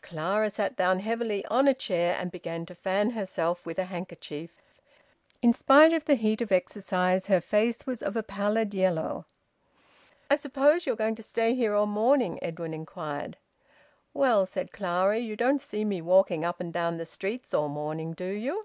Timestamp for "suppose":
10.36-10.86